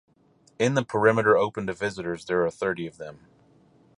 In 0.57 0.73
the 0.73 0.83
perimeter 0.83 1.37
open 1.37 1.67
to 1.67 1.73
visitors 1.73 2.25
there 2.25 2.43
are 2.43 2.49
thirty 2.49 2.87
of 2.87 2.97
them. 2.97 3.27